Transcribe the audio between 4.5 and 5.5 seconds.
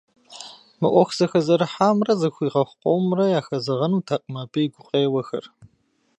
и гукъеуэхэр.